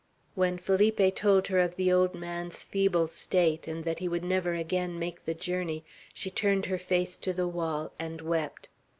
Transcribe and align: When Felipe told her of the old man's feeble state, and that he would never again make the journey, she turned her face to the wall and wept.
When 0.33 0.57
Felipe 0.57 1.13
told 1.15 1.45
her 1.49 1.59
of 1.59 1.75
the 1.75 1.91
old 1.93 2.15
man's 2.15 2.63
feeble 2.63 3.07
state, 3.07 3.67
and 3.67 3.85
that 3.85 3.99
he 3.99 4.07
would 4.07 4.23
never 4.23 4.55
again 4.55 4.97
make 4.97 5.25
the 5.25 5.35
journey, 5.35 5.85
she 6.11 6.31
turned 6.31 6.65
her 6.65 6.79
face 6.79 7.15
to 7.17 7.33
the 7.33 7.47
wall 7.47 7.91
and 7.99 8.19
wept. 8.19 8.67